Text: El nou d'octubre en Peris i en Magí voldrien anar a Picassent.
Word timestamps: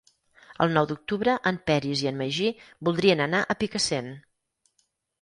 El 0.63 0.71
nou 0.77 0.87
d'octubre 0.91 1.35
en 1.51 1.59
Peris 1.69 2.03
i 2.05 2.11
en 2.13 2.19
Magí 2.23 2.51
voldrien 2.91 3.25
anar 3.29 3.45
a 3.57 3.61
Picassent. 3.63 4.15